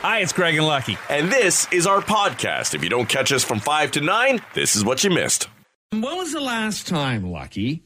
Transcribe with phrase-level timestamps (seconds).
[0.00, 0.96] Hi, it's Greg and Lucky.
[1.10, 2.72] And this is our podcast.
[2.72, 5.48] If you don't catch us from 5 to 9, this is what you missed.
[5.90, 7.82] When was the last time, Lucky,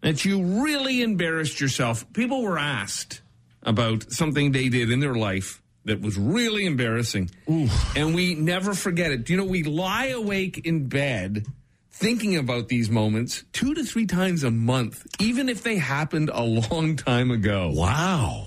[0.00, 2.10] that you really embarrassed yourself?
[2.14, 3.20] People were asked
[3.62, 7.30] about something they did in their life that was really embarrassing.
[7.46, 9.24] And we never forget it.
[9.26, 11.44] Do you know, we lie awake in bed
[11.90, 16.42] thinking about these moments two to three times a month, even if they happened a
[16.42, 17.70] long time ago.
[17.74, 18.46] Wow.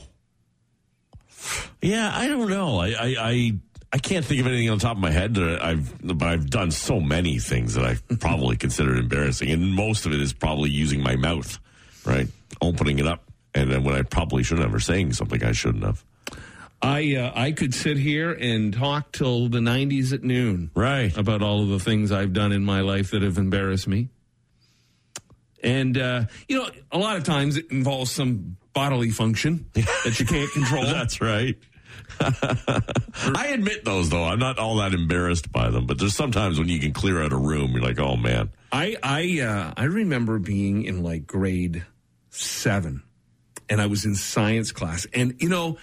[1.82, 2.80] Yeah, I don't know.
[2.80, 3.52] I, I, I,
[3.94, 6.50] I can't think of anything on the top of my head that I've, but I've
[6.50, 10.70] done so many things that I probably considered embarrassing, and most of it is probably
[10.70, 11.60] using my mouth,
[12.06, 12.28] right,
[12.62, 15.84] opening it up, and then when I probably shouldn't have, or saying something I shouldn't
[15.84, 16.04] have.
[16.82, 20.70] I uh, I could sit here and talk till the 90s at noon.
[20.76, 21.16] Right.
[21.18, 24.10] About all of the things I've done in my life that have embarrassed me.
[25.64, 30.26] And, uh, you know, a lot of times it involves some bodily function that you
[30.26, 30.84] can't control.
[30.84, 31.56] That's right.
[32.20, 34.24] I admit those though.
[34.24, 37.32] I'm not all that embarrassed by them, but there's sometimes when you can clear out
[37.32, 38.52] a room, you're like, oh man.
[38.72, 41.86] I I uh, I remember being in like grade
[42.30, 43.04] seven,
[43.70, 45.78] and I was in science class, and you know,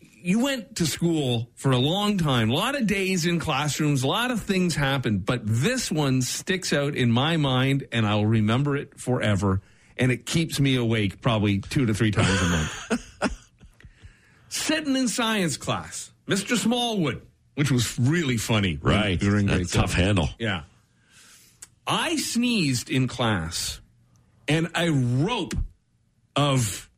[0.00, 4.06] you went to school for a long time, a lot of days in classrooms, a
[4.06, 8.76] lot of things happened, but this one sticks out in my mind, and I'll remember
[8.76, 9.62] it forever,
[10.00, 13.36] and it keeps me awake probably two to three times a month.
[14.48, 16.56] Sitting in science class, Mr.
[16.56, 17.22] Smallwood,
[17.54, 19.18] which was really funny, Right.
[19.20, 20.04] During grade That's a tough seven.
[20.06, 20.28] handle.
[20.40, 20.62] Yeah.
[21.86, 23.80] I sneezed in class
[24.48, 25.54] and a rope
[26.34, 26.88] of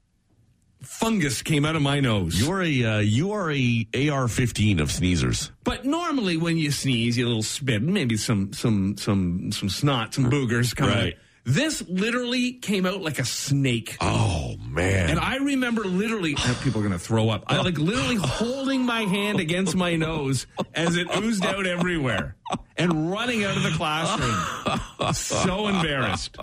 [0.80, 2.40] fungus came out of my nose.
[2.40, 5.50] You're a uh, you are a AR-15 of sneezers.
[5.64, 10.30] but normally when you sneeze, you little spit, maybe some some some some snot, some
[10.30, 10.96] boogers come out.
[10.96, 11.14] Right.
[11.44, 13.96] This literally came out like a snake.
[14.00, 15.10] Oh man.
[15.10, 17.44] And I remember literally, people are going to throw up.
[17.48, 22.36] I like literally holding my hand against my nose as it oozed out everywhere
[22.76, 25.14] and running out of the classroom.
[25.14, 26.36] So embarrassed.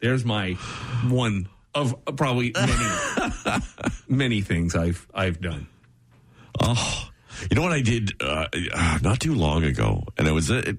[0.00, 0.52] There's my
[1.08, 3.62] one of probably many,
[4.06, 5.66] many things I've I've done.
[6.60, 7.08] Oh,
[7.50, 10.76] you know what I did uh, uh, not too long ago, and it was it,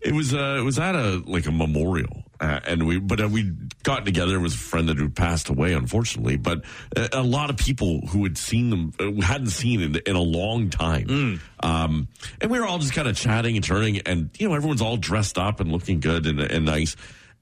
[0.00, 3.28] it was uh, it was at a like a memorial, uh, and we but uh,
[3.28, 3.52] we
[3.84, 4.40] got together.
[4.40, 6.64] with a friend that had passed away, unfortunately, but
[6.96, 10.20] uh, a lot of people who had seen them uh, hadn't seen in, in a
[10.20, 12.08] long time, um,
[12.40, 14.96] and we were all just kind of chatting and turning, and you know everyone's all
[14.96, 16.96] dressed up and looking good and, and nice.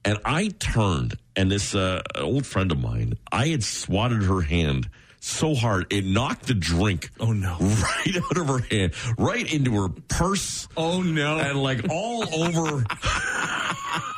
[0.05, 4.87] And I turned, and this uh, old friend of mine, I had swatted her hand
[5.23, 7.11] so hard it knocked the drink.
[7.19, 7.57] Oh, no.
[7.59, 10.67] Right out of her hand, right into her purse.
[10.75, 11.37] Oh no!
[11.37, 12.83] And like all over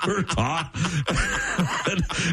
[0.03, 0.75] her top.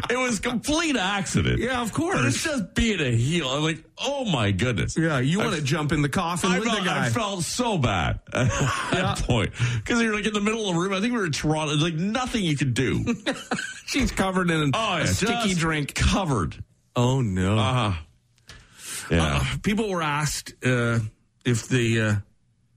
[0.09, 1.59] It was complete accident.
[1.59, 3.47] Yeah, of But it's just being a heel.
[3.49, 4.97] I'm like, oh my goodness.
[4.97, 7.05] Yeah, you want to jump in the coffin I with felt, the guy.
[7.05, 8.47] I felt so bad at
[8.91, 10.93] that point because you're like in the middle of the room.
[10.93, 11.69] I think we were in Toronto.
[11.75, 13.15] There's like nothing you could do.
[13.85, 15.93] She's covered in Oh, a sticky drink.
[15.95, 16.63] covered.
[16.95, 17.57] Oh no!
[17.57, 17.93] Uh,
[19.09, 19.45] yeah.
[19.63, 20.99] people were asked uh,
[21.45, 22.15] if they uh,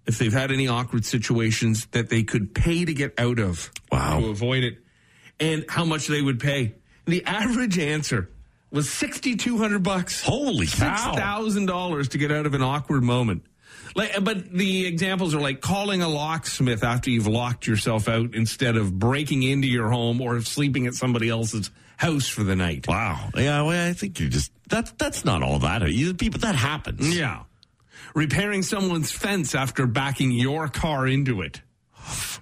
[0.06, 4.20] if they've had any awkward situations that they could pay to get out of Wow.
[4.20, 4.78] to avoid it,
[5.44, 6.74] and how much they would pay.
[7.06, 8.30] The average answer
[8.70, 10.22] was sixty two hundred bucks.
[10.22, 13.44] Holy Six thousand dollars to get out of an awkward moment.
[13.94, 18.34] Like, uh, but the examples are like calling a locksmith after you've locked yourself out
[18.34, 22.88] instead of breaking into your home or sleeping at somebody else's house for the night.
[22.88, 23.30] Wow.
[23.36, 25.88] Yeah, well, I think you just that's that's not all that.
[25.90, 27.16] You, people that happens.
[27.16, 27.42] Yeah.
[28.14, 31.60] Repairing someone's fence after backing your car into it.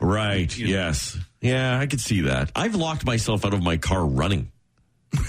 [0.00, 0.56] Right.
[0.56, 1.18] Yes.
[1.42, 2.50] Yeah, I could see that.
[2.56, 4.50] I've locked myself out of my car running.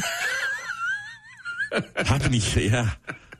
[1.96, 2.92] Happened, yeah,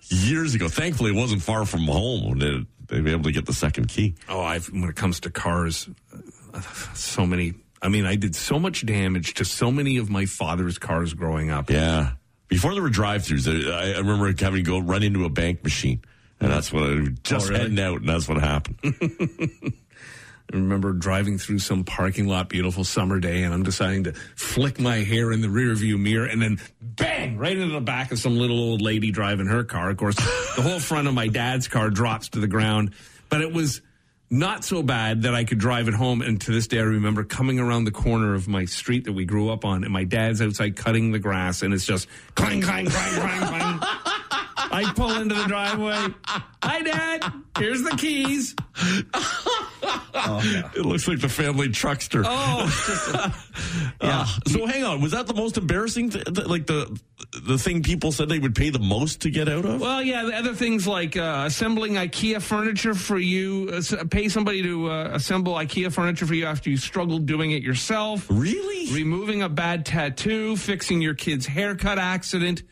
[0.10, 0.68] years ago.
[0.68, 2.40] Thankfully, it wasn't far from home.
[2.40, 4.16] They they were able to get the second key.
[4.28, 5.88] Oh, I've when it comes to cars,
[6.96, 7.54] so many.
[7.82, 11.52] I mean, I did so much damage to so many of my father's cars growing
[11.52, 11.70] up.
[11.70, 12.14] Yeah.
[12.48, 16.02] Before there were drive-throughs, I, I remember having to go run into a bank machine,
[16.40, 17.62] and that's what I just Oh, really?
[17.62, 18.78] heading out, and that's what happened.
[20.52, 24.80] I remember driving through some parking lot, beautiful summer day, and I'm deciding to flick
[24.80, 28.38] my hair in the rearview mirror, and then bang right into the back of some
[28.38, 29.90] little old lady driving her car.
[29.90, 32.92] Of course, the whole front of my dad's car drops to the ground,
[33.30, 33.82] but it was
[34.30, 36.22] not so bad that I could drive it home.
[36.22, 39.26] And to this day, I remember coming around the corner of my street that we
[39.26, 42.86] grew up on, and my dad's outside cutting the grass, and it's just clang, clang,
[42.88, 43.80] clang, clang, clang.
[44.76, 46.08] I pull into the driveway.
[46.26, 47.32] Hi, Dad.
[47.58, 48.56] Here's the keys.
[50.76, 52.24] It looks like the family truckster.
[52.26, 53.34] Oh,
[54.02, 56.10] Uh, so hang on, was that the most embarrassing?
[56.10, 57.00] Th- th- like the
[57.44, 59.80] the thing people said they would pay the most to get out of?
[59.80, 64.62] Well, yeah, the other things like uh, assembling IKEA furniture for you, uh, pay somebody
[64.64, 68.94] to uh, assemble IKEA furniture for you after you struggled doing it yourself, really?
[68.94, 72.64] removing a bad tattoo, fixing your kid's haircut accident,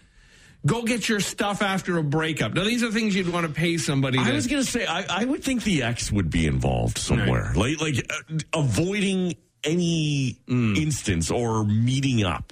[0.66, 2.54] go get your stuff after a breakup.
[2.54, 4.34] Now, these are things you'd want to pay somebody I to.
[4.34, 7.80] was going to say, I, I would think the ex would be involved somewhere, like
[7.82, 10.76] like uh, avoiding any Mm.
[10.78, 12.52] instance or meeting up,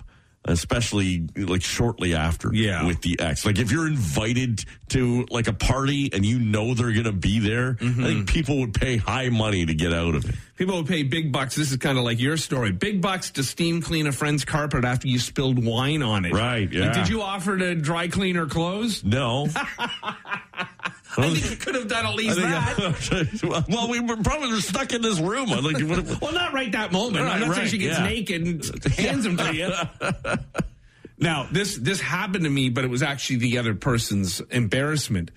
[0.50, 2.86] especially like shortly after, Yeah.
[2.86, 3.46] with the ex.
[3.46, 7.40] Like if you're invited to like a party and you know they're going to be
[7.40, 8.04] there, Mm-hmm.
[8.04, 10.36] I think people would pay high money to get out of it.
[10.58, 11.56] People would pay big bucks.
[11.56, 12.72] This is kind of like your story.
[12.72, 16.34] Big bucks to steam clean a friend's carpet after you spilled wine on it.
[16.34, 16.92] Right, Like, yeah.
[16.94, 19.04] did you offer to dry clean her clothes?
[19.04, 19.48] No.
[21.18, 23.66] I think you could have done at least that.
[23.70, 25.50] well, we were probably stuck in this room.
[25.52, 27.26] I like, what- Well, not right that moment.
[27.26, 28.06] Right, I'm not saying right, she gets yeah.
[28.06, 29.72] naked and hands them to you.
[31.18, 35.32] now, this this happened to me, but it was actually the other person's embarrassment.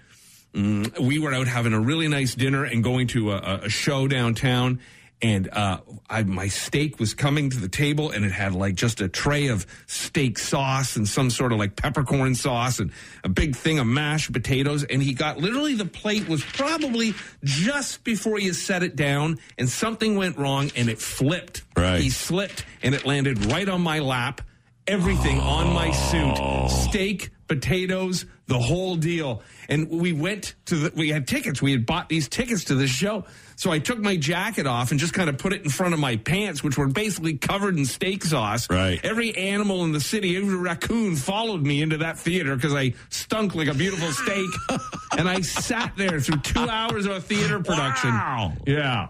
[0.54, 4.06] Mm, we were out having a really nice dinner and going to a, a show
[4.06, 4.80] downtown.
[5.22, 5.78] And uh,
[6.10, 9.46] I, my steak was coming to the table, and it had like just a tray
[9.46, 12.90] of steak sauce and some sort of like peppercorn sauce and
[13.22, 14.82] a big thing of mashed potatoes.
[14.82, 17.14] And he got literally the plate was probably
[17.44, 21.62] just before you set it down, and something went wrong, and it flipped.
[21.76, 22.00] Right.
[22.00, 24.40] He slipped, and it landed right on my lap.
[24.88, 29.42] Everything on my suit, steak, potatoes, the whole deal.
[29.68, 31.62] And we went to the, we had tickets.
[31.62, 33.24] We had bought these tickets to this show.
[33.56, 36.00] So I took my jacket off and just kind of put it in front of
[36.00, 38.68] my pants, which were basically covered in steak sauce.
[38.68, 39.00] Right.
[39.04, 43.54] Every animal in the city, every raccoon followed me into that theater because I stunk
[43.54, 44.48] like a beautiful steak.
[45.18, 48.10] and I sat there through two hours of a theater production.
[48.10, 48.52] Wow.
[48.66, 49.08] Yeah.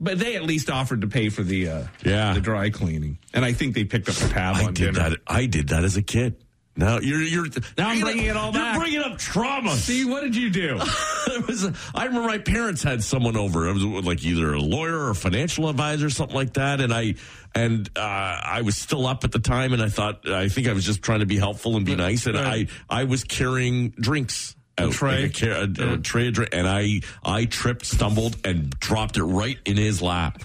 [0.00, 2.32] But they at least offered to pay for the uh, Yeah.
[2.34, 5.10] the dry cleaning, and I think they picked up the tab I did dinner.
[5.10, 5.18] that.
[5.28, 6.41] I did that as a kid.
[6.74, 7.46] Now you're you're
[7.76, 8.74] Now I'm bringing it all back.
[8.74, 9.74] you're bringing up trauma.
[9.76, 10.78] See, what did you do?
[11.26, 13.68] it was, I remember my parents had someone over.
[13.68, 16.80] It was like either a lawyer or financial advisor, something like that.
[16.80, 17.16] And I
[17.54, 20.72] and uh, I was still up at the time, and I thought I think I
[20.72, 22.24] was just trying to be helpful and be nice.
[22.26, 22.70] And Right.
[22.88, 24.56] I I was carrying drinks.
[24.78, 25.24] Out, tray?
[25.24, 29.24] like a, a- a tray of drink, and I I tripped, stumbled, and dropped it
[29.24, 30.42] right in his lap.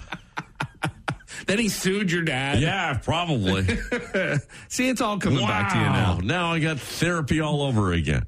[1.46, 2.60] Then he sued your dad.
[2.60, 3.64] Yeah, probably.
[4.68, 6.18] See, it's all coming back to you now.
[6.22, 8.26] Now I got therapy all over again.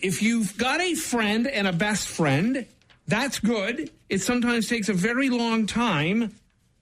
[0.00, 2.66] If you've got a friend and a best friend,
[3.06, 3.90] that's good.
[4.08, 6.34] It sometimes takes a very long time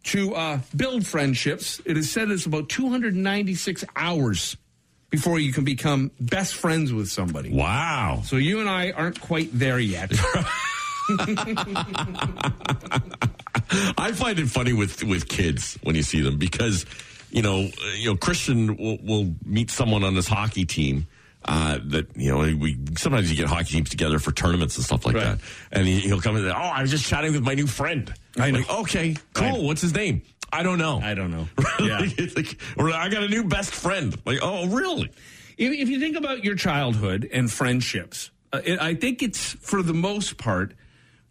[0.04, 1.80] to uh, build friendships.
[1.84, 4.56] It is said it's about 296 hours
[5.10, 7.52] before you can become best friends with somebody.
[7.52, 8.22] Wow.
[8.24, 10.12] So you and I aren't quite there yet.
[13.70, 16.86] I find it funny with with kids when you see them because
[17.30, 21.06] you know you know Christian will, will meet someone on his hockey team.
[21.46, 25.04] Uh, that you know, we sometimes you get hockey teams together for tournaments and stuff
[25.04, 25.24] like Right.
[25.24, 25.38] that,
[25.72, 26.44] and he, he'll come in.
[26.44, 28.10] and, Oh, I was just chatting with my new friend.
[28.38, 28.60] I know.
[28.60, 29.44] Like, okay, cool.
[29.46, 30.22] I- What's his name?
[30.50, 31.00] I don't know.
[31.02, 31.46] I don't know.
[31.80, 32.00] yeah.
[32.18, 32.26] Yeah.
[32.34, 34.16] like, or I got a new best friend.
[34.24, 35.10] Like, oh, really?
[35.58, 39.82] If, if you think about your childhood and friendships, uh, it, I think it's for
[39.82, 40.72] the most part,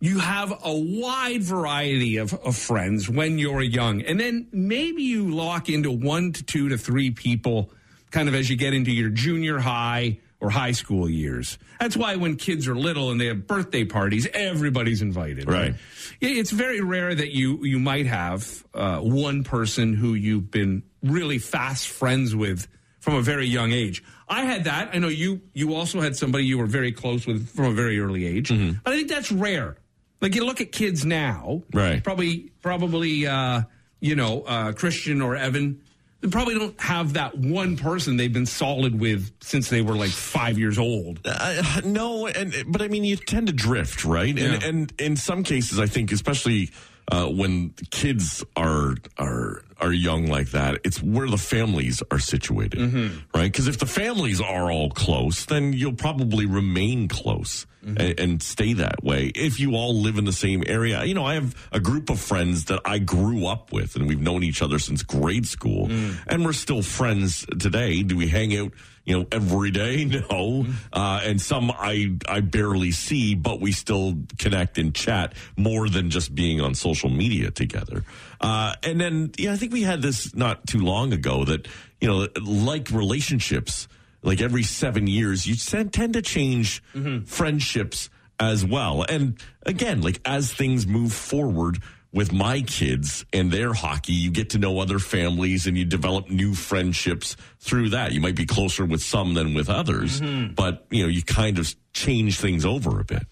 [0.03, 4.01] you have a wide variety of, of friends when you're young.
[4.01, 7.71] And then maybe you lock into one to two to three people
[8.11, 11.57] kind of as you get into your junior high or high school years.
[11.79, 15.50] That's why when kids are little and they have birthday parties, everybody's invited.
[15.50, 15.73] Right.
[16.19, 20.83] Yeah, It's very rare that you you might have uh, one person who you've been
[21.01, 22.67] really fast friends with
[23.00, 24.03] from a very young age.
[24.27, 24.89] I had that.
[24.91, 28.01] I know you you also had somebody you were very close with from a very
[28.01, 28.50] early age.
[28.83, 29.77] But I think that's rare.
[30.24, 32.01] Like you look at kids now, Right.
[32.03, 33.63] Probably probably uh,
[34.00, 35.82] you know uh, Christian or Evan.
[36.22, 40.10] They probably don't have that one person they've been solid with since they were like
[40.12, 41.20] five years old.
[41.25, 44.30] Uh, no, and but I mean, you tend to drift, right?
[44.30, 44.68] And Yeah.
[44.70, 46.72] and in some cases, I think, especially
[47.12, 52.79] uh, when kids are are are young like that, it's where the families are situated,
[52.79, 53.19] mm-hmm.
[53.38, 53.51] right?
[53.51, 57.65] Because if the families are all close, then you'll probably remain close.
[57.83, 58.00] Mm-hmm.
[58.00, 61.03] And, and stay that way if you all live in the same area.
[61.03, 64.22] You know, I have a group of friends that I grew up with, and we've
[64.22, 66.15] known each other since grade school, mm.
[66.25, 68.01] and we're still friends today.
[68.03, 68.72] Do we hang out
[69.05, 70.05] you know, every day.
[70.29, 75.89] No, uh, and some I I barely see, but we still connect and chat more
[75.89, 78.03] than just being on social media together.
[78.39, 81.67] Uh, and then, yeah, I think we had this not too long ago that
[82.00, 83.88] you know, like relationships,
[84.22, 86.81] like every seven years, you tend tend to change
[87.25, 89.05] friendships as well.
[89.07, 91.79] And again, like as things move forward.
[92.13, 96.29] With my kids and their hockey, you get to know other families and you develop
[96.29, 98.12] new friendships through that.
[98.13, 101.74] You might be closer with some than with others, but you know, you kind of
[101.93, 103.24] change things over a bit.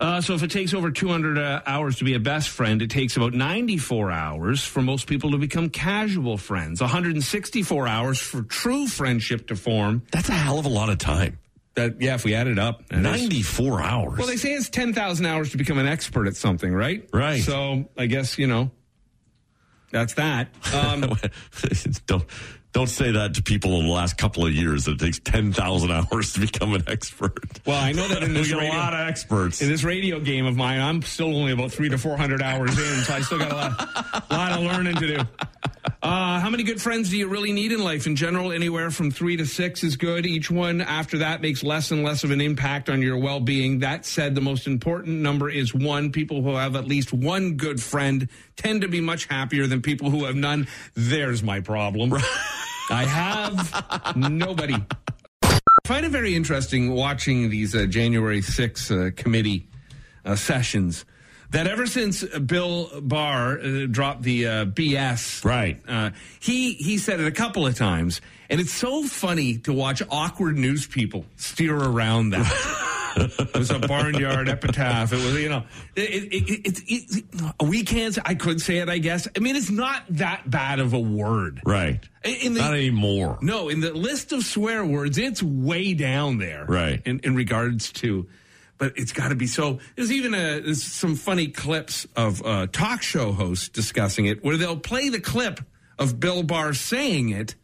[0.00, 2.90] Uh, so if it takes over 200 uh, hours to be a best friend, it
[2.90, 6.80] takes about 94 hours for most people to become casual friends.
[6.80, 10.02] 164 hours for true friendship to form.
[10.12, 11.38] That's a hell of a lot of time.
[11.78, 14.18] That yeah, if we add it up, it is- 94 hours.
[14.18, 17.08] Well, they say it's 10,000 hours to become an expert at something, right?
[17.12, 17.42] Right.
[17.42, 18.70] So I guess, you know,
[19.90, 20.48] that's that.
[20.74, 21.00] Um,
[22.06, 22.24] don't
[22.72, 25.90] don't say that to people in the last couple of years that it takes 10,000
[25.90, 27.38] hours to become an expert.
[27.66, 29.62] well, I know that in we this got radio, a lot of experts.
[29.62, 33.00] in this radio game of mine, I'm still only about three to 400 hours in,
[33.04, 35.22] so I still got a lot, lot of learning to do.
[36.02, 38.06] Uh, how many good friends do you really need in life?
[38.06, 40.26] In general, anywhere from three to six is good.
[40.26, 43.80] Each one after that makes less and less of an impact on your well being.
[43.80, 46.12] That said, the most important number is one.
[46.12, 50.10] People who have at least one good friend tend to be much happier than people
[50.10, 50.68] who have none.
[50.94, 52.14] There's my problem.
[52.90, 54.76] I have nobody.
[55.42, 59.68] I find it very interesting watching these uh, January 6 uh, committee
[60.24, 61.04] uh, sessions.
[61.50, 65.80] That ever since Bill Barr uh, dropped the uh, BS, Right.
[65.88, 70.02] Uh, he he said it a couple of times, and it's so funny to watch
[70.10, 72.94] awkward news people steer around that.
[73.16, 75.12] it was a barnyard epitaph.
[75.12, 75.64] It was, you know,
[75.96, 77.24] it, it, it,
[77.62, 78.16] we can't.
[78.24, 79.26] I could say it, I guess.
[79.34, 82.06] I mean, it's not that bad of a word, right.
[82.24, 83.38] In the, Not anymore.
[83.40, 86.66] no, in the list of swear words, it's way down there.
[86.66, 87.00] Right.
[87.06, 88.28] In, in regards to,
[88.78, 89.80] but it's got to be so.
[89.96, 94.56] There's even a, there's some funny clips of uh, talk show hosts discussing it where
[94.56, 95.60] they'll play the clip
[95.98, 97.54] of Bill Barr saying it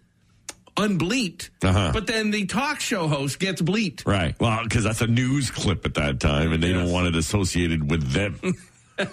[0.76, 1.90] unbleeped, Uh-huh.
[1.92, 4.04] but then the talk show host gets bleeped.
[4.06, 4.34] Right.
[4.40, 6.78] Well, because that's a news clip at that time, and they Yes.
[6.84, 8.40] don't want it associated with them.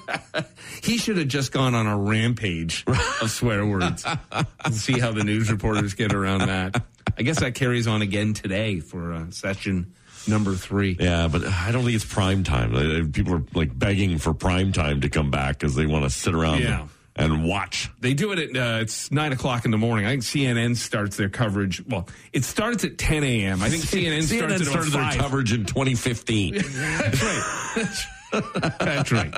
[0.83, 2.83] He should have just gone on a rampage
[3.21, 6.83] of swear words and see how the news reporters get around that.
[7.17, 9.93] I guess that carries on again today for uh, session
[10.27, 10.97] number three.
[10.99, 13.11] yeah, but I don't think it's prime time.
[13.11, 16.33] People are like begging for prime time to come back because they want to sit
[16.33, 16.87] around Yeah.
[17.15, 17.89] and watch.
[17.99, 20.05] They do it at uh, it's nine o'clock in the morning.
[20.05, 21.83] I think CNN starts their coverage.
[21.87, 23.61] Well, it starts at ten a.m.
[23.61, 26.53] I think CNN, CNN starts started their coverage in 2015.
[26.61, 28.77] That's right.
[28.79, 29.33] That's right.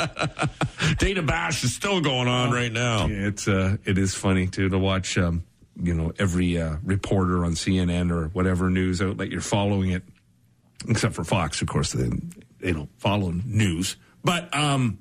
[0.99, 3.07] Dana Bash is still going on right now.
[3.09, 5.17] It's uh, it is funny too to watch.
[5.17, 5.43] Um,
[5.81, 10.03] you know, every uh, reporter on CNN or whatever news outlet you're following it,
[10.87, 11.91] except for Fox, of course.
[11.91, 12.09] They
[12.59, 14.99] they don't follow news, but um,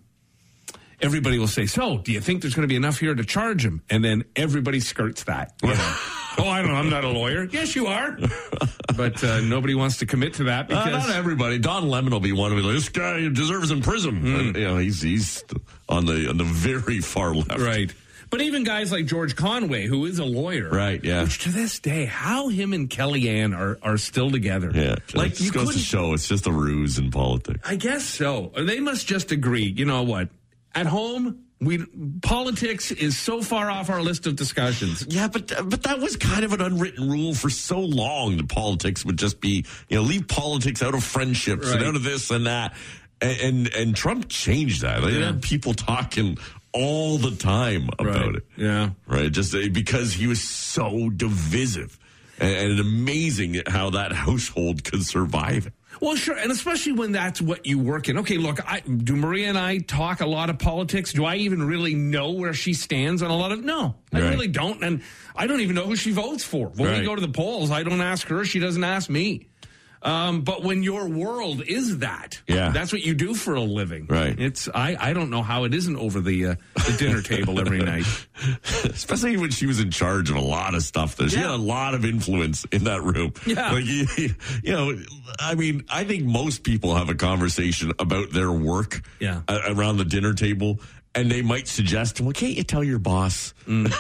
[1.00, 3.64] everybody will say, "So, do you think there's going to be enough here to charge
[3.64, 5.52] him?" And then everybody skirts that.
[5.62, 5.74] you know.
[6.38, 6.76] oh, I don't know.
[6.76, 7.44] I'm not a lawyer.
[7.44, 8.16] Yes, you are,
[8.96, 11.58] but uh, nobody wants to commit to that Uh, not everybody.
[11.58, 12.72] Don Lemon will be one of them.
[12.72, 14.24] This guy deserves in prison.
[14.26, 15.44] And, you know, he's he's
[15.88, 17.58] on the on the very far left.
[17.60, 17.92] Right.
[18.32, 21.22] But even guys like George Conway, who is a lawyer, Right, yeah.
[21.22, 24.72] Which to this day, how him and Kellyanne are are still together.
[24.74, 24.96] Yeah.
[25.14, 27.60] like it you goes to show it's just a ruse in politics.
[27.68, 28.50] I guess so.
[28.56, 29.66] They must just agree.
[29.76, 30.30] You know what?
[30.74, 31.84] At home, we
[32.22, 35.04] politics is so far off our list of discussions.
[35.08, 38.38] Yeah, but but that was kind of an unwritten rule for so long.
[38.38, 42.02] The politics would just be you know leave politics out of friendships and out of
[42.02, 42.74] this and that,
[43.20, 45.02] and and, and Trump changed that.
[45.02, 45.26] They Yeah.
[45.26, 46.38] had people talking
[46.72, 48.46] all the time about it.
[48.56, 48.90] Yeah.
[49.06, 49.30] right?
[49.30, 51.98] Just uh, because he was so divisive,
[52.38, 55.72] and, and amazing how that household could survive it.
[56.00, 58.18] Well, sure, and especially when that's what you work in.
[58.18, 61.12] Okay, look, I, do Maria and I talk a lot of politics?
[61.12, 63.62] Do I even really know where she stands on a lot of?
[63.62, 64.30] No, I Right.
[64.30, 65.02] really don't, and
[65.36, 66.68] I don't even know who she votes for.
[66.68, 67.00] When Right.
[67.00, 69.46] we go to the polls, I don't ask her; she doesn't ask me.
[70.04, 72.70] Um, but when your world is that, Yeah.
[72.70, 74.06] that's what you do for a living.
[74.08, 74.38] Right.
[74.38, 77.78] It's I, I don't know how it isn't over the uh, the dinner table every
[77.84, 78.04] night.
[78.84, 81.16] Especially when she was in charge of a lot of stuff.
[81.16, 81.42] There, she Yeah.
[81.42, 83.32] had a lot of influence in that room.
[83.46, 83.72] Yeah.
[83.72, 84.06] like you,
[84.62, 84.98] you know,
[85.38, 89.02] I mean, I think most people have a conversation about their work.
[89.20, 89.42] Yeah.
[89.48, 90.80] around the dinner table.
[91.14, 93.92] And they might suggest, well, can't you tell your boss Mm.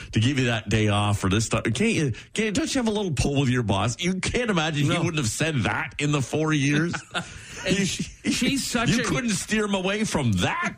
[0.12, 1.64] to give you that day off or this stuff?
[1.64, 2.12] Can't you?
[2.34, 4.00] Can't, don't you have a little pull with your boss?
[4.00, 6.94] You can't imagine he wouldn't have said that in the four years.
[7.64, 7.84] You-
[8.32, 10.74] she's such you a- couldn't steer him away from that.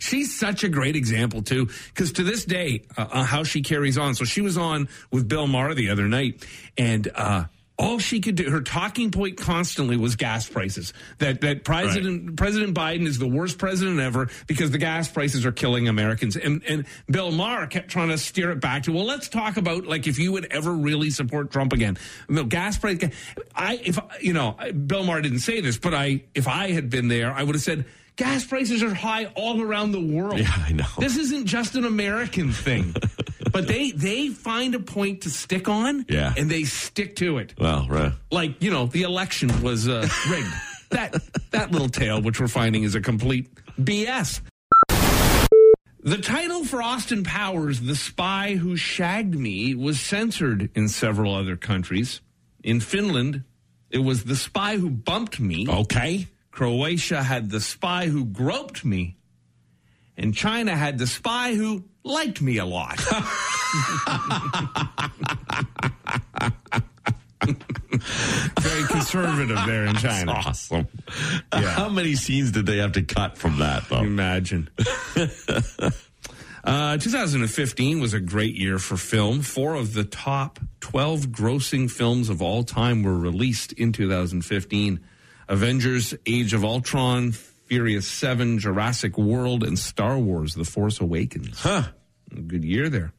[0.00, 3.98] She's such a great example too, because to this day, uh, uh, how she carries
[3.98, 4.14] on.
[4.14, 6.46] So she was on with Bill Maher the other night,
[6.78, 7.44] and uh,
[7.82, 10.92] all she could do, her talking point constantly was gas prices.
[11.18, 15.52] That that President President Biden is the worst president ever because the gas prices are
[15.52, 16.36] killing Americans.
[16.36, 19.84] And and Bill Maher kept trying to steer it back to well, let's talk about
[19.86, 21.98] like if you would ever really support Trump again.
[22.28, 22.98] No, gas price.
[23.54, 27.08] I if you know Bill Maher didn't say this, but I if I had been
[27.08, 27.84] there, I would have said
[28.14, 30.38] gas prices are high all around the world.
[30.38, 30.86] Yeah, I know.
[30.98, 32.94] This isn't just an American thing.
[33.52, 36.32] but they they find a point to stick on Yeah.
[36.36, 37.54] and they stick to it.
[37.58, 38.12] Well, right.
[38.30, 40.52] Like, you know, the election was uh, rigged.
[40.90, 41.14] that
[41.50, 43.48] that little tale which we're finding is a complete
[43.80, 44.40] BS.
[46.04, 51.56] The title for Austin Powers, The Spy Who Shagged Me, was censored in several other
[51.56, 52.20] countries.
[52.64, 53.44] In Finland,
[53.88, 55.68] it was The Spy Who Bumped Me.
[55.68, 56.26] Okay.
[56.50, 59.16] Croatia had The Spy Who Groped Me.
[60.16, 63.00] And China had The Spy Who Liked Me a Lot.
[68.60, 70.32] Very conservative there in China.
[70.32, 70.88] Awesome.
[71.52, 71.70] Yeah.
[71.70, 74.00] How many scenes did they have to cut from that, though?
[74.00, 74.70] Imagine.
[76.64, 79.42] uh, 2015 was a great year for film.
[79.42, 85.00] Four of the top 12 grossing films of all time were released in 2015
[85.48, 87.32] Avengers, Age of Ultron,
[87.72, 91.58] Furious 7, Jurassic World, and Star Wars The Force Awakens.
[91.58, 91.84] Huh.
[92.36, 93.14] A good year there.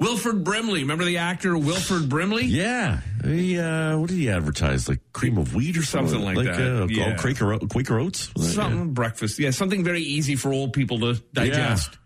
[0.00, 0.80] Wilford Brimley.
[0.80, 2.46] Remember the actor Wilford Brimley?
[2.46, 2.98] Yeah.
[3.22, 4.88] He, uh, what did he advertise?
[4.88, 6.10] Like cream of wheat or something?
[6.20, 6.82] Something like that.
[6.82, 7.14] Uh, Yeah.
[7.16, 8.32] Quaker, Quaker Oats?
[8.36, 9.38] Something breakfast.
[9.38, 11.96] Yeah, something very easy for old people to digest.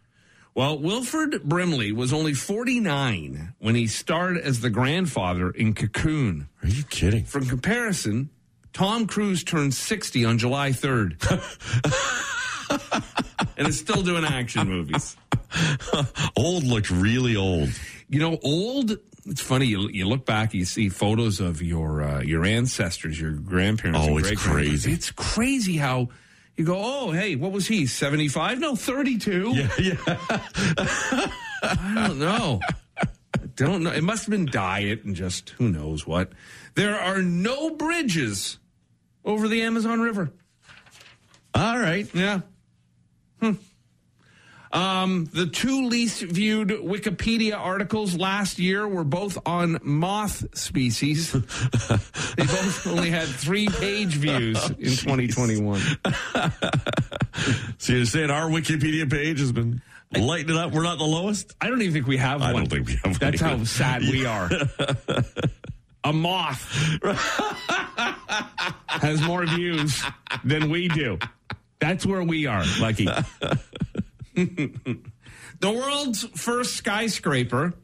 [0.54, 6.48] Well, Wilford Brimley was only 49 when he starred as the grandfather in Cocoon.
[6.62, 7.24] Are you kidding?
[7.24, 8.28] For comparison,
[8.72, 11.18] Tom Cruise turned 60 on July 3rd.
[13.56, 15.16] and is still doing action movies.
[16.36, 17.68] Old looked really old.
[18.08, 18.96] You know, old.
[19.26, 19.66] It's funny.
[19.66, 24.00] You, you look back, you see photos of your uh, your ancestors, your grandparents.
[24.02, 24.92] Oh, it's crazy.
[24.92, 26.08] It's crazy how
[26.56, 26.76] you go.
[26.76, 27.86] Oh, hey, what was he?
[27.86, 28.58] Seventy five?
[28.58, 29.52] No, thirty two.
[29.54, 29.96] Yeah, yeah.
[31.62, 32.60] I don't know.
[32.98, 33.06] I
[33.54, 33.92] don't know.
[33.92, 36.32] It must have been diet and just who knows what.
[36.74, 38.58] There are no bridges
[39.24, 40.30] over the Amazon River.
[41.54, 42.12] All right.
[42.14, 42.40] Yeah.
[43.40, 43.52] Hmm.
[44.72, 51.32] Um, the two least viewed Wikipedia articles last year were both on moth species.
[51.32, 51.38] they
[52.44, 55.78] both only had three page views in 2021.
[57.78, 59.82] So you're saying our Wikipedia page has been
[60.16, 60.72] lighting it up?
[60.72, 61.54] We're not the lowest?
[61.60, 62.62] I don't even think we have I one.
[62.62, 64.48] don't think we have one That's how sad we are.
[66.04, 66.62] A moth
[68.88, 70.02] has more views
[70.44, 71.18] than we do.
[71.80, 73.08] That's where we are, Lucky.
[74.34, 74.90] the
[75.62, 77.74] world's first skyscraper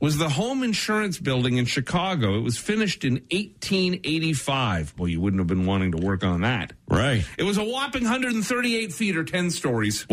[0.00, 2.36] was the home insurance building in Chicago.
[2.36, 4.94] It was finished in 1885.
[4.98, 6.72] Well, you wouldn't have been wanting to work on that.
[6.88, 7.24] Right.
[7.38, 10.06] It was a whopping 138 feet or 10 stories.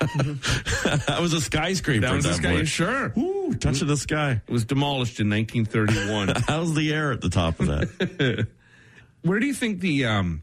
[1.06, 2.00] That was a skyscraper.
[2.00, 3.12] That was this guy, sure.
[3.16, 4.42] Ooh, touching the sky.
[4.46, 6.42] It was demolished in 1931.
[6.46, 8.46] How's the air at the top of that?
[9.22, 10.42] Where do you think the um,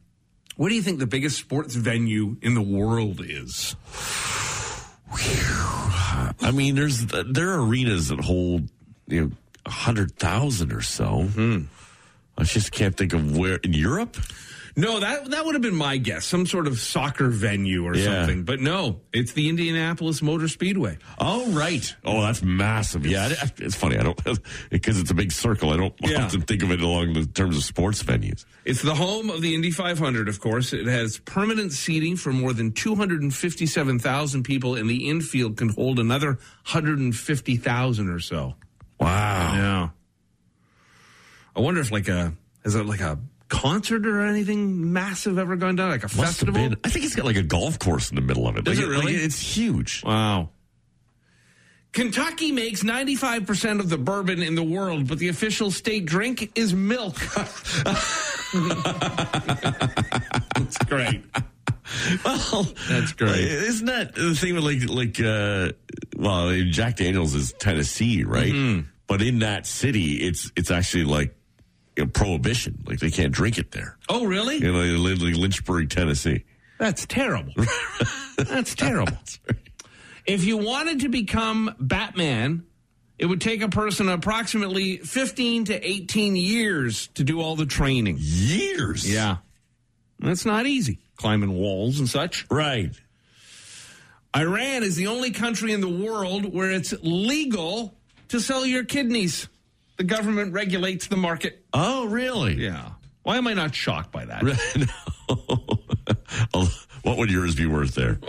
[0.58, 3.78] where do you think the biggest sports venue in the world is?
[6.42, 8.68] I mean, there's there are arenas that hold
[9.08, 9.32] you know
[9.66, 11.30] a hundred thousand or so.
[12.38, 14.18] I just can't think of where in Europe.
[14.76, 16.26] No, that that would have been my guess.
[16.26, 18.06] Some sort of soccer venue or Yeah.
[18.22, 18.44] something.
[18.44, 20.98] But no, it's the Indianapolis Motor Speedway.
[21.20, 21.96] Oh right.
[22.04, 23.06] Oh, that's massive.
[23.06, 23.98] Yeah, it- it's funny.
[23.98, 24.20] I don't
[24.72, 25.70] because it's a big circle.
[25.70, 26.26] I don't Yeah.
[26.26, 28.46] often think of it along the terms of sports venues.
[28.66, 30.74] It's the home of the Indy 500, of course.
[30.74, 36.40] It has permanent seating for more than 257,000 people, and the infield can hold another
[36.66, 38.56] 150,000 or so.
[39.00, 39.54] Wow.
[39.54, 39.90] Yeah.
[41.56, 42.34] I wonder if like a
[42.66, 43.20] is it like a
[43.54, 45.90] concert or anything massive ever gone down?
[45.92, 46.54] Like a Must have festival?
[46.54, 46.76] been.
[46.84, 48.66] I think it's got like a golf course in the middle of it.
[48.66, 49.14] Does Like, it really?
[49.14, 50.04] like, it's huge.
[50.04, 50.50] Wow.
[51.92, 56.74] Kentucky makes 95% of the bourbon in the world, but the official state drink is
[56.74, 57.16] milk.
[60.56, 61.24] That's great.
[62.26, 63.40] Well, That's great.
[63.40, 65.74] Isn't that the thing with like like uh
[66.18, 68.52] well Jack Daniels is Tennessee, right?
[68.54, 68.88] Mm-hmm.
[69.06, 71.36] But in that city, it's it's actually like
[71.96, 72.84] you know, prohibition.
[72.86, 73.98] Like they can't drink it there.
[74.10, 74.58] Oh, really?
[74.58, 76.46] You know, like, Lynchburg, Tennessee.
[76.80, 77.54] That's terrible.
[78.38, 79.18] That's terrible.
[80.26, 82.66] If you wanted to become Batman,
[83.20, 88.18] it would take a person approximately 15 to 18 years to do all the training.
[88.20, 89.10] Years.
[89.10, 89.38] Yeah.
[90.20, 92.48] That's not easy, climbing walls and such.
[92.50, 92.92] Right.
[94.36, 97.94] Iran is the only country in the world where it's legal
[98.30, 99.48] to sell your kidneys.
[99.98, 101.66] The government regulates the market.
[101.74, 102.56] Oh, really?
[102.56, 102.92] Yeah.
[103.24, 104.44] Why am I not shocked by that?
[104.76, 104.88] no.
[106.56, 106.68] Oh,
[107.04, 108.16] what would yours be worth there?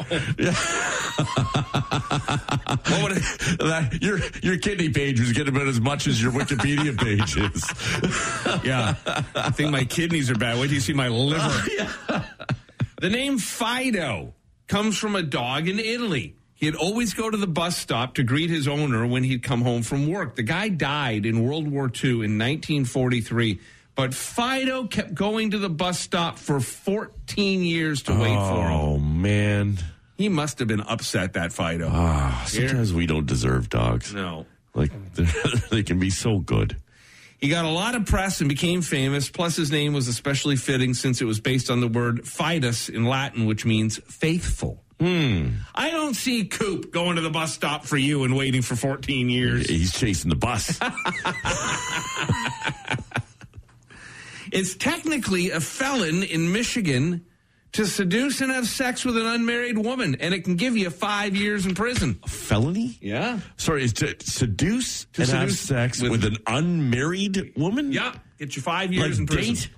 [1.24, 6.30] What would it- That- your your kidney page was getting about as much as your
[6.32, 8.64] Wikipedia page is.
[8.64, 8.94] yeah.
[9.34, 10.58] I think my kidneys are bad.
[10.58, 11.64] Wait till you see my liver.
[13.00, 14.34] The name Fido
[14.68, 16.36] comes from a dog in Italy.
[16.64, 19.82] He'd always go to the bus stop to greet his owner when he'd come home
[19.82, 20.34] from work.
[20.34, 23.60] The guy died in World War II in 1943,
[23.94, 28.72] but Fido kept going to the bus stop for 14 years to wait for him.
[28.72, 29.76] Oh man.
[30.16, 31.90] He must have been upset that Fido.
[31.92, 34.14] Ah, sometimes we don't deserve dogs.
[34.14, 34.46] no.
[34.74, 34.90] Like
[35.70, 36.76] they can be so good.
[37.38, 39.28] He got a lot of press and became famous.
[39.28, 43.04] Plus, his name was especially fitting since it was based on the word fidus in
[43.04, 44.83] Latin, which means faithful.
[45.00, 45.48] Hmm.
[45.74, 49.28] I don't see Coop going to the bus stop for you and waiting for 14
[49.28, 49.68] years.
[49.68, 50.78] He's chasing the bus.
[54.52, 57.24] It's technically a felon in Michigan
[57.72, 61.34] to seduce and have sex with an unmarried woman, and it can give you five
[61.34, 62.20] years in prison.
[62.22, 62.96] A felony?
[63.00, 63.40] Yeah.
[63.56, 67.90] Sorry, is to seduce To and have sex with- with, an unmarried woman?
[67.90, 68.14] Yeah.
[68.38, 69.54] Get you five years Like in prison.
[69.54, 69.70] date?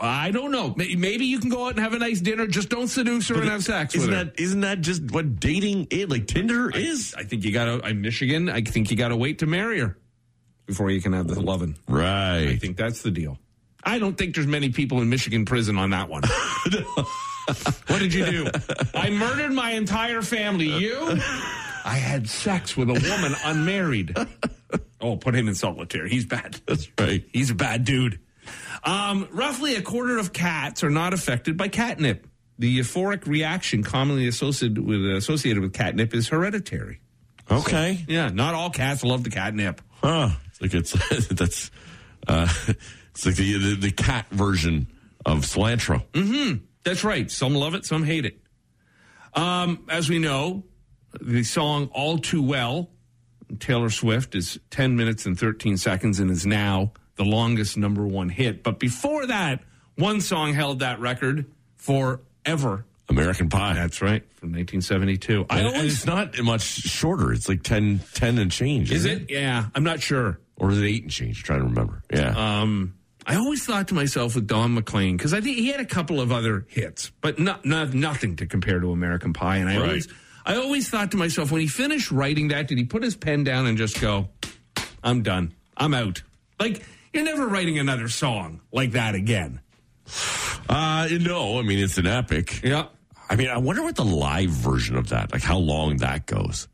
[0.00, 0.74] I don't know.
[0.76, 2.46] Maybe you can go out and have a nice dinner.
[2.46, 4.24] Just don't seduce her and have sex Isn't with her.
[4.24, 6.08] that isn't that just what dating is?
[6.08, 7.14] Like Tinder is?
[7.16, 9.96] I think you got to, Michigan, I think you got to wait to marry her
[10.66, 11.76] before you can have the loving.
[11.88, 12.48] Right.
[12.48, 13.38] I think that's the deal.
[13.82, 16.22] I don't think there's many people in Michigan prison on that one.
[17.86, 18.46] what did you do?
[18.94, 20.66] I murdered my entire family.
[20.66, 21.18] You?
[21.84, 24.16] I had sex with a woman unmarried.
[25.00, 26.10] Oh, put him in solitary.
[26.10, 26.60] He's bad.
[26.66, 27.24] That's right.
[27.32, 28.20] He's a bad dude.
[28.84, 32.26] Um, roughly a quarter of cats are not affected by catnip.
[32.58, 37.00] The euphoric reaction commonly associated with associated with catnip is hereditary.
[37.50, 38.04] Okay.
[38.08, 39.80] Yeah, not all cats love the catnip.
[40.02, 40.30] Huh.
[40.46, 41.70] It's like it's that's
[42.26, 42.48] uh
[43.10, 44.88] it's like the, the the cat version
[45.24, 46.04] of cilantro.
[46.84, 47.30] That's right.
[47.30, 48.40] Some love it, some hate it.
[49.34, 50.64] Um, as we know,
[51.20, 52.90] the song All Too Well,
[53.58, 58.30] Taylor Swift, is 10 minutes and 13 seconds and is now the longest number one
[58.30, 58.62] hit.
[58.62, 59.60] But before that,
[59.96, 61.44] one song held that record
[61.76, 62.84] forever.
[63.10, 63.72] American Pie.
[63.74, 65.46] That's right, from 1972.
[65.48, 67.32] I and, and always, it's not much shorter.
[67.32, 68.90] It's like 10, 10 and change.
[68.92, 69.30] is isn't it?
[69.30, 70.38] Yeah, I'm not sure.
[70.56, 71.38] Or is it eight and change?
[71.40, 72.02] I'm trying to remember.
[72.12, 72.60] Yeah.
[72.60, 72.94] Um,
[73.26, 76.20] I always thought to myself with Don McLean because I think he had a couple
[76.20, 79.56] of other hits, but not, not nothing to compare to American Pie.
[79.56, 79.82] And I Right.
[79.86, 80.08] always,
[80.44, 83.42] I always thought to myself when he finished writing that, did he put his pen
[83.44, 84.28] down and just go,
[85.02, 86.22] "I'm done, I'm out"?
[86.60, 89.60] Like you're never writing another song like that again.
[90.68, 92.62] Uh, no, I mean, it's an epic.
[92.62, 92.86] Yeah.
[93.30, 96.66] I mean, I wonder what the live version of that, like how long that goes.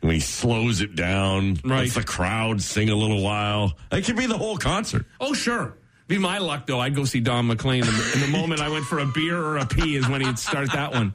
[0.00, 1.80] When he slows it down, Right.
[1.80, 3.76] lets the crowd sing a little while.
[3.92, 5.04] It could be the whole concert.
[5.20, 5.76] Oh sure.
[6.08, 6.80] Be my luck though.
[6.80, 9.36] I'd go see Don McLean, and the, and the moment I went for a beer
[9.38, 11.12] or a pee is when he'd start that one.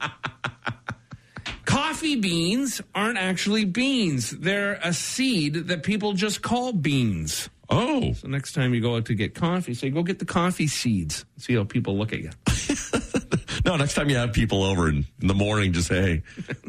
[1.64, 4.30] Coffee beans aren't actually beans.
[4.30, 7.50] They're a seed that people just call beans.
[7.68, 10.66] Oh, So next time you go out to get coffee, say, go get the coffee
[10.68, 11.24] seeds.
[11.36, 12.30] See how people look at you.
[13.64, 16.22] no, next time you have people over in, in the morning, just say, hey,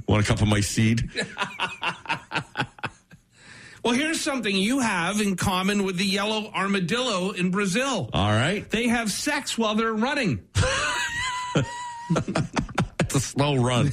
[0.08, 1.10] want a cup of my seed?
[3.84, 8.10] Well, here's something you have in common with the yellow armadillo in Brazil.
[8.12, 8.70] All right.
[8.70, 10.42] They have sex while they're running.
[13.00, 13.92] It's a slow run.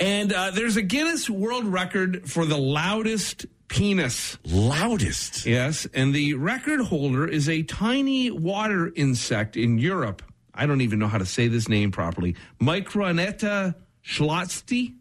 [0.00, 4.38] And uh, there's a Guinness World Record for the loudest penis.
[4.44, 5.46] Loudest.
[5.46, 10.22] Yes, and the record holder is a tiny water insect in Europe.
[10.54, 12.34] I don't even know how to say this name properly.
[12.60, 14.94] Micronecta scholtzi?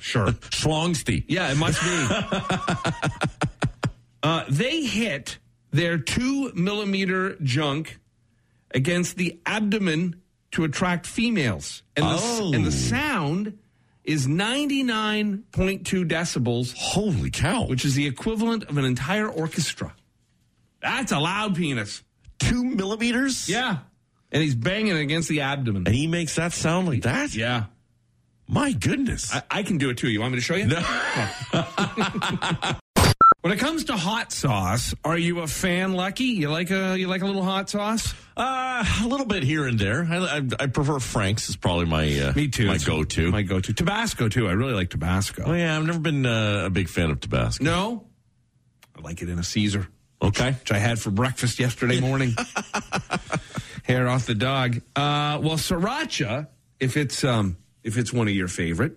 [0.00, 0.26] Sure.
[0.50, 1.24] Schlongsty.
[1.26, 3.08] Yeah, it must be.
[4.22, 5.38] uh, they hit
[5.70, 7.98] their two millimeter junk
[8.72, 10.20] against the abdomen
[10.52, 11.82] to attract females.
[11.96, 12.52] And the, Oh.
[12.54, 13.58] and the sound
[14.04, 15.44] is 99.2
[16.08, 17.66] decibels, Holy cow.
[17.66, 19.94] which is the equivalent of an entire orchestra.
[20.80, 22.02] That's a loud penis.
[22.38, 23.48] two millimeters?
[23.48, 23.78] Yeah.
[24.32, 25.84] And he's banging against the abdomen.
[25.86, 27.34] And he makes that sound like that?
[27.34, 27.64] Yeah.
[28.48, 29.32] My goodness.
[29.32, 30.08] I, I can do it too.
[30.08, 30.68] You want me to show you?
[33.42, 36.24] when it comes to hot sauce, are you a fan, Lucky?
[36.24, 38.14] You like a you like a little hot sauce?
[38.36, 40.06] Uh, a little bit here and there.
[40.10, 42.66] I, I, I prefer Frank's is probably my uh, Me too.
[42.66, 43.30] my go to.
[43.30, 43.74] My go-to.
[43.74, 44.48] Tabasco too.
[44.48, 45.42] I really like Tabasco.
[45.46, 47.62] oh yeah, I've never been uh, a big fan of Tabasco.
[47.62, 48.06] No,
[48.96, 49.86] I like it in a Caesar,
[50.22, 50.52] Okay.
[50.52, 52.34] which I had for breakfast yesterday morning.
[53.84, 54.76] Hair off the dog.
[54.96, 56.46] Uh, well, sriracha,
[56.80, 58.96] if it's um, if it's one of your favorite,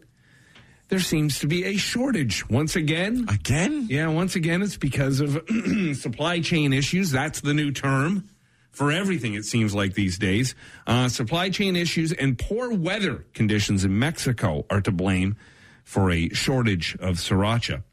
[0.87, 3.25] there seems to be a shortage once again.
[3.29, 3.87] Again?
[3.89, 5.41] Yeah, once again, it's because of
[5.93, 7.11] supply chain issues.
[7.11, 8.29] That's the new term
[8.75, 10.53] for everything, it seems like these days.
[10.85, 15.37] Uh, supply chain issues and poor weather conditions in Mexico are to blame
[15.85, 17.83] for a shortage of sriracha.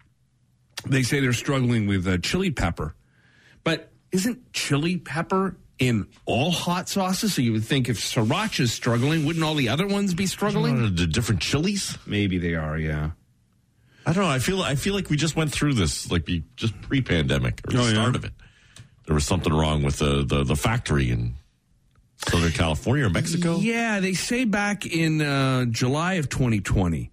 [0.84, 2.96] They say they're struggling with uh, chili pepper.
[3.62, 5.56] But isn't chili pepper
[5.88, 7.34] in all hot sauces.
[7.34, 10.94] So you would think if sriracha's struggling, wouldn't all the other ones be struggling?
[10.94, 11.98] The different chilies.
[12.06, 13.10] Maybe they are, yeah.
[14.06, 14.30] I don't know.
[14.30, 17.72] I feel I feel like we just went through this like be just pre-pandemic or
[17.72, 17.90] the Oh, yeah.
[17.92, 18.32] start of it.
[19.06, 21.34] There was something wrong with the, the the factory in
[22.28, 23.58] Southern California or Mexico.
[23.58, 27.10] Yeah, they say back in uh, July of 2020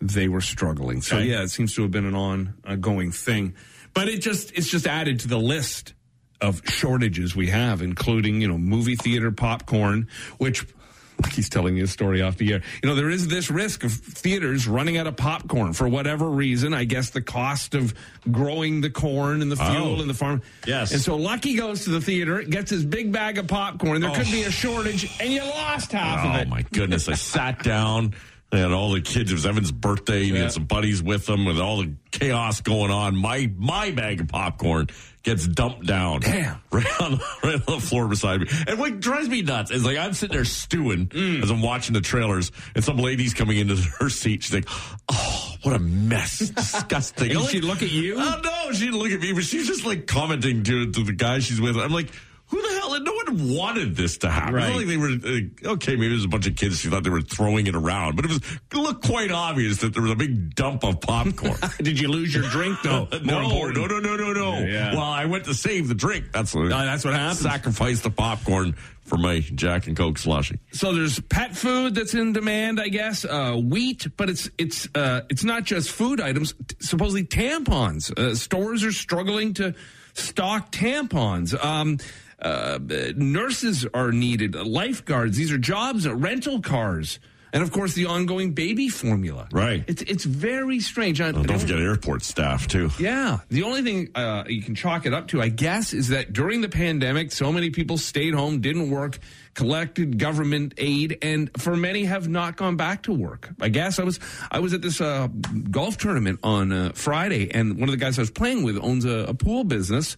[0.00, 1.00] they were struggling.
[1.02, 1.26] So Okay.
[1.26, 3.54] yeah, it seems to have been an ongoing thing.
[3.94, 5.94] But it just it's just added to the list
[6.40, 10.66] of shortages we have, including you know movie theater popcorn, which.
[11.32, 12.62] He's telling you a story off the air.
[12.82, 16.74] You know, there is this risk of theaters running out of popcorn for whatever reason.
[16.74, 17.94] I guess the cost of
[18.32, 19.70] growing the corn and the oh.
[19.70, 20.00] fuel Oh.
[20.00, 20.42] and the farm.
[20.66, 20.90] Yes.
[20.90, 24.00] And so Lucky goes to the theater, gets his big bag of popcorn.
[24.00, 24.32] There could Oh.
[24.32, 26.46] be a shortage, and you lost half of oh, it.
[26.48, 27.08] Oh my goodness!
[27.08, 28.14] I sat down.
[28.54, 29.32] They had all the kids.
[29.32, 30.28] It was Evan's birthday.
[30.28, 33.16] and He had some buddies with him, with all the chaos going on.
[33.16, 34.86] My my bag of popcorn
[35.24, 36.60] gets dumped down, Damn.
[36.70, 38.46] right on right on the floor beside me.
[38.68, 41.42] And what drives me nuts is like I'm sitting there stewing Mm.
[41.42, 44.44] as I'm watching the trailers, and some lady's coming into her seat.
[44.44, 44.68] She's like,
[45.08, 46.38] "Oh, what a mess!
[46.54, 48.14] Disgusting." And I'm she'd look at you?
[48.18, 51.12] Oh no, she didn't look at me, but she's just like commenting to to the
[51.12, 51.76] guy she's with.
[51.76, 52.10] I'm like.
[52.48, 53.00] Who the hell?
[53.00, 54.54] No one wanted this to happen.
[54.54, 54.74] Right.
[54.74, 55.92] like they were uh, okay.
[55.96, 56.82] Maybe there's a bunch of kids.
[56.82, 59.92] who thought they were throwing it around, but it was it looked quite obvious that
[59.94, 61.56] there was a big dump of popcorn.
[61.78, 63.08] Did you lose your drink though?
[63.24, 64.58] No, no, no, no, no, no.
[64.58, 64.92] Yeah.
[64.92, 66.26] Well, I went to save the drink.
[66.32, 66.66] That's what.
[66.66, 67.40] Uh, that's what happens.
[67.40, 70.58] Sacrifice the popcorn for my Jack and Coke slushy.
[70.72, 73.24] So there's pet food that's in demand, I guess.
[73.24, 76.54] Uh, wheat, but it's it's uh, it's not just food items.
[76.66, 78.16] T- supposedly tampons.
[78.18, 79.74] Uh, stores are struggling to
[80.14, 81.54] stock tampons.
[81.62, 81.98] Um,
[82.40, 82.78] uh,
[83.16, 84.54] nurses are needed.
[84.54, 85.36] Lifeguards.
[85.36, 86.06] These are jobs.
[86.06, 87.18] Uh, rental cars.
[87.54, 89.46] And of course, the ongoing baby formula.
[89.52, 89.84] Right.
[89.86, 91.20] It's it's very strange.
[91.20, 92.90] I, Don't forget airport staff too.
[92.98, 93.38] Yeah.
[93.48, 96.62] The only thing uh, you can chalk it up to, I guess, is that during
[96.62, 99.20] the pandemic, so many people stayed home, didn't work,
[99.54, 103.48] collected government aid, and for many have not gone back to work.
[103.60, 104.18] I guess I was
[104.50, 105.28] I was at this uh,
[105.70, 109.04] golf tournament on uh, Friday, and one of the guys I was playing with owns
[109.04, 110.16] a, a pool business,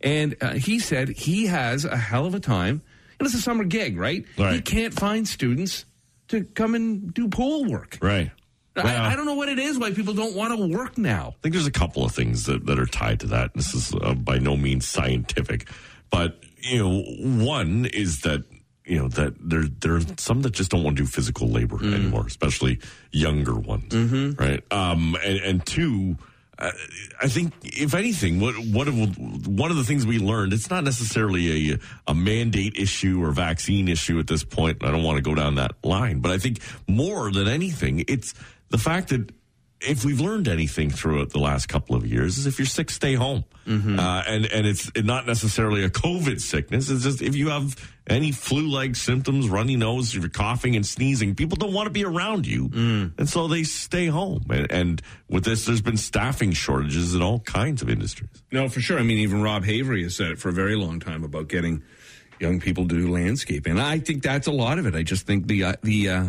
[0.00, 2.82] and uh, he said he has a hell of a time.
[3.18, 4.24] And it's a summer gig, right?
[4.36, 5.84] He can't find students
[6.28, 7.98] to come and do pool work.
[8.00, 8.30] Right.
[8.76, 11.34] Well, I, I don't know what it is why people don't want to work now.
[11.36, 13.54] I think there's a couple of things that, that are tied to that.
[13.54, 15.68] This is uh, by no means scientific,
[16.10, 18.44] but you know, one is that
[18.84, 21.78] you know that there there are some that just don't want to do physical labor
[21.82, 22.78] anymore, especially
[23.10, 23.92] younger ones,
[24.38, 24.62] right?
[24.70, 26.16] Um, and, and two.
[26.60, 31.72] I think, if anything, what what one of the things we learned, it's not necessarily
[31.72, 34.82] a a mandate issue or vaccine issue at this point.
[34.82, 38.34] I don't want to go down that line, but I think more than anything, it's
[38.70, 39.30] the fact that
[39.80, 43.14] if we've learned anything throughout the last couple of years is if you're sick, stay
[43.14, 43.44] home.
[43.98, 46.90] Uh, and, and it's not necessarily a COVID sickness.
[46.90, 47.76] It's just if you have
[48.08, 52.46] any flu-like symptoms, runny nose, you're coughing and sneezing, people don't want to be around
[52.46, 52.70] you.
[53.18, 54.46] And so they stay home.
[54.50, 58.30] And, and with this, there's been staffing shortages in all kinds of industries.
[58.50, 58.98] No, for sure.
[58.98, 61.82] I mean, even Rob Havery has said it for a very long time about getting
[62.40, 63.72] young people to do landscaping.
[63.72, 64.94] And I think that's a lot of it.
[64.94, 66.24] I just think the uh, the uh,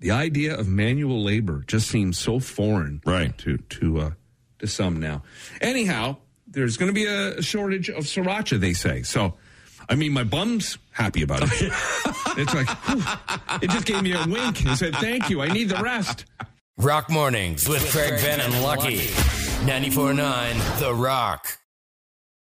[0.00, 3.36] the idea of manual labor just seems so foreign, Right.
[3.38, 4.10] to to uh,
[4.58, 5.22] to some now.
[5.60, 8.58] Anyhow, there's going to be a shortage of sriracha.
[8.60, 9.34] They say so.
[9.88, 11.50] I mean, my bum's happy about it.
[12.36, 13.02] it's like whew,
[13.62, 15.42] it just gave me a wink and said, "Thank you.
[15.42, 16.24] I need the rest."
[16.78, 18.98] Rock Mornings with Craig Ben and Lucky.
[19.66, 21.58] 94.9 The Rock.